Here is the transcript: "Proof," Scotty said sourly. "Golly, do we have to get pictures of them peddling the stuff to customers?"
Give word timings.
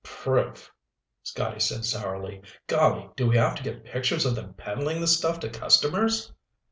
"Proof," 0.03 0.73
Scotty 1.21 1.59
said 1.59 1.85
sourly. 1.85 2.41
"Golly, 2.65 3.11
do 3.15 3.27
we 3.27 3.37
have 3.37 3.53
to 3.57 3.61
get 3.63 3.85
pictures 3.85 4.25
of 4.25 4.33
them 4.33 4.55
peddling 4.55 4.99
the 4.99 5.05
stuff 5.05 5.39
to 5.41 5.49
customers?" 5.51 6.33